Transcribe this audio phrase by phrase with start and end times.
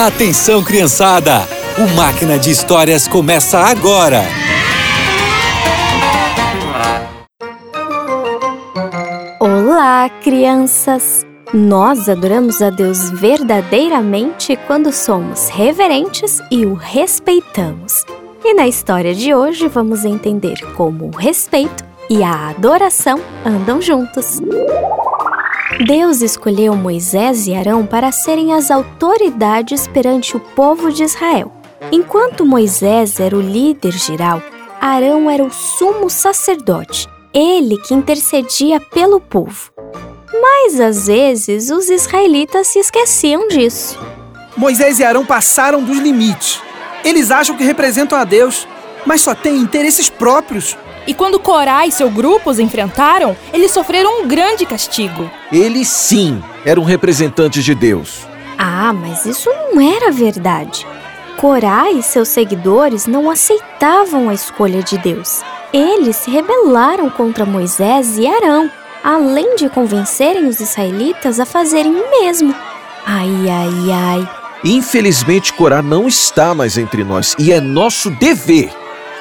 [0.00, 1.40] Atenção, criançada!
[1.76, 4.22] O Máquina de Histórias começa agora!
[9.40, 11.26] Olá, crianças!
[11.52, 18.04] Nós adoramos a Deus verdadeiramente quando somos reverentes e o respeitamos.
[18.44, 24.40] E na história de hoje vamos entender como o respeito e a adoração andam juntos.
[25.76, 31.52] Deus escolheu Moisés e Arão para serem as autoridades perante o povo de Israel.
[31.92, 34.42] Enquanto Moisés era o líder geral,
[34.80, 39.70] Arão era o sumo sacerdote, ele que intercedia pelo povo.
[40.32, 43.98] Mas às vezes os israelitas se esqueciam disso.
[44.56, 46.62] Moisés e Arão passaram dos limites.
[47.04, 48.66] Eles acham que representam a Deus,
[49.04, 50.76] mas só têm interesses próprios.
[51.06, 55.30] E quando Corá e seu grupo os enfrentaram, eles sofreram um grande castigo.
[55.50, 58.26] Eles sim eram representantes de Deus.
[58.58, 60.86] Ah, mas isso não era verdade.
[61.38, 65.42] Corá e seus seguidores não aceitavam a escolha de Deus.
[65.72, 68.70] Eles se rebelaram contra Moisés e Arão,
[69.02, 72.54] além de convencerem os israelitas a fazerem o mesmo.
[73.06, 74.30] Ai, ai, ai.
[74.64, 78.70] Infelizmente, Corá não está mais entre nós e é nosso dever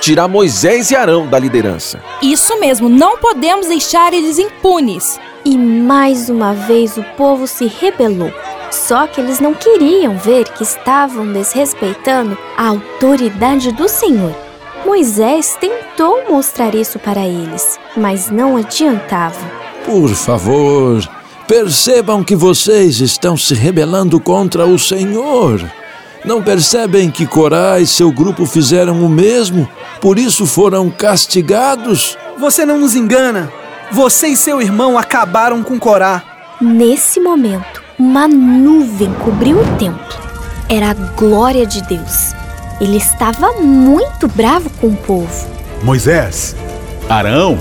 [0.00, 2.00] tirar Moisés e Arão da liderança.
[2.22, 5.18] Isso mesmo, não podemos deixar eles impunes.
[5.44, 8.32] E mais uma vez o povo se rebelou.
[8.70, 14.34] Só que eles não queriam ver que estavam desrespeitando a autoridade do Senhor.
[14.84, 19.38] Moisés tentou mostrar isso para eles, mas não adiantava.
[19.84, 21.06] Por favor,
[21.46, 25.62] percebam que vocês estão se rebelando contra o Senhor.
[26.24, 29.68] Não percebem que Corá e seu grupo fizeram o mesmo?
[30.00, 32.16] Por isso foram castigados?
[32.38, 33.52] Você não nos engana.
[33.92, 36.22] Você e seu irmão acabaram com Corá.
[36.60, 40.18] Nesse momento, uma nuvem cobriu o templo.
[40.68, 42.32] Era a glória de Deus.
[42.80, 45.48] Ele estava muito bravo com o povo.
[45.82, 46.56] Moisés,
[47.08, 47.58] Arão,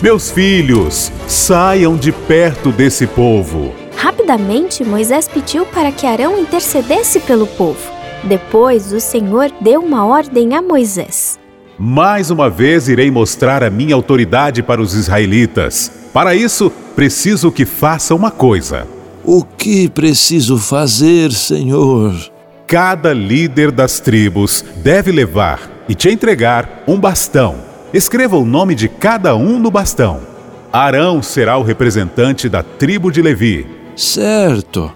[0.00, 3.74] meus filhos, saiam de perto desse povo.
[3.96, 7.92] Rapidamente, Moisés pediu para que Arão intercedesse pelo povo.
[8.22, 11.38] Depois, o Senhor deu uma ordem a Moisés.
[11.78, 15.90] Mais uma vez irei mostrar a minha autoridade para os israelitas.
[16.12, 18.86] Para isso, preciso que faça uma coisa.
[19.24, 22.14] O que preciso fazer, Senhor?
[22.66, 27.56] Cada líder das tribos deve levar e te entregar um bastão.
[27.92, 30.20] Escreva o nome de cada um no bastão.
[30.72, 33.66] Arão será o representante da tribo de Levi.
[33.96, 34.92] Certo.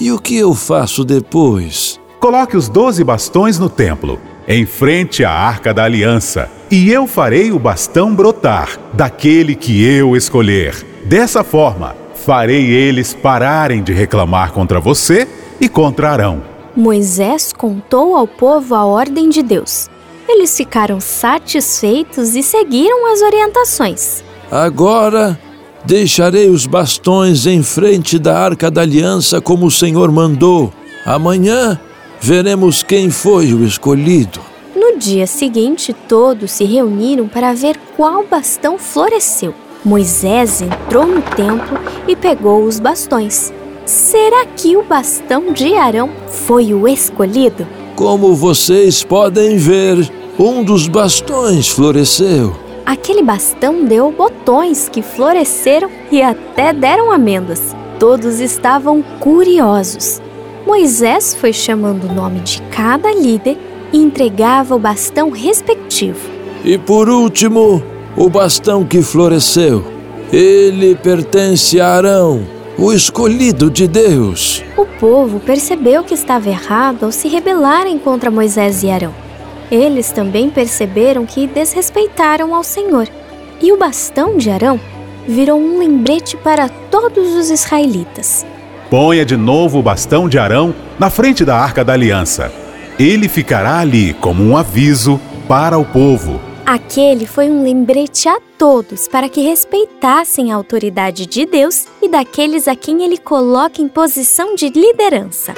[0.00, 2.00] E o que eu faço depois?
[2.18, 7.52] Coloque os doze bastões no templo, em frente à arca da aliança, e eu farei
[7.52, 10.74] o bastão brotar, daquele que eu escolher.
[11.04, 15.28] Dessa forma, farei eles pararem de reclamar contra você
[15.60, 16.42] e contra Arão.
[16.76, 19.88] Moisés contou ao povo a ordem de Deus.
[20.28, 24.24] Eles ficaram satisfeitos e seguiram as orientações.
[24.50, 25.38] Agora
[25.84, 30.72] deixarei os bastões em frente da arca da aliança como o Senhor mandou.
[31.04, 31.78] Amanhã
[32.24, 34.40] veremos quem foi o escolhido.
[34.74, 39.52] No dia seguinte, todos se reuniram para ver qual bastão floresceu.
[39.84, 43.52] Moisés entrou no templo e pegou os bastões.
[43.84, 46.08] Será que o bastão de Arão
[46.46, 47.66] foi o escolhido?
[47.94, 52.56] Como vocês podem ver, um dos bastões floresceu.
[52.86, 57.76] Aquele bastão deu botões que floresceram e até deram amêndoas.
[57.98, 60.22] Todos estavam curiosos.
[60.66, 63.58] Moisés foi chamando o nome de cada líder
[63.92, 66.18] e entregava o bastão respectivo.
[66.64, 67.82] E por último,
[68.16, 69.84] o bastão que floresceu.
[70.32, 72.46] Ele pertence a Arão,
[72.78, 74.64] o escolhido de Deus.
[74.76, 79.14] O povo percebeu que estava errado ao se rebelarem contra Moisés e Arão.
[79.70, 83.06] Eles também perceberam que desrespeitaram ao Senhor.
[83.60, 84.80] E o bastão de Arão
[85.28, 88.46] virou um lembrete para todos os israelitas.
[88.90, 92.52] Ponha de novo o bastão de Arão na frente da arca da aliança.
[92.98, 96.40] Ele ficará ali como um aviso para o povo.
[96.64, 102.66] Aquele foi um lembrete a todos para que respeitassem a autoridade de Deus e daqueles
[102.66, 105.54] a quem ele coloca em posição de liderança.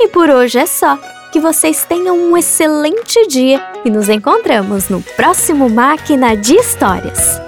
[0.00, 0.98] E por hoje é só.
[1.30, 7.38] Que vocês tenham um excelente dia e nos encontramos no próximo Máquina de Histórias.